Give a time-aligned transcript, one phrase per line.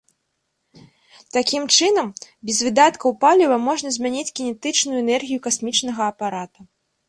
[1.37, 2.07] Такім чынам,
[2.51, 6.59] без выдаткаў паліва можна змяніць кінетычную энергію касмічнага апарата.